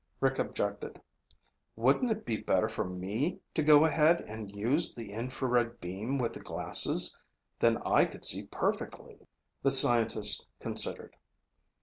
Rick 0.19 0.39
objected. 0.39 0.99
"Wouldn't 1.75 2.09
it 2.09 2.25
be 2.25 2.35
better 2.35 2.67
for 2.67 2.83
me 2.83 3.39
to 3.53 3.61
go 3.61 3.85
ahead 3.85 4.21
and 4.21 4.49
use 4.51 4.95
the 4.95 5.11
infrared 5.11 5.79
beam 5.79 6.17
with 6.17 6.33
the 6.33 6.39
glasses? 6.39 7.15
Then 7.59 7.77
I 7.85 8.05
could 8.05 8.25
see 8.25 8.47
perfectly." 8.47 9.27
The 9.61 9.69
scientist 9.69 10.47
considered. 10.59 11.15